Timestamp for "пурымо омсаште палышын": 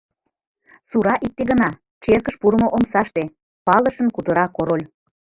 2.41-4.07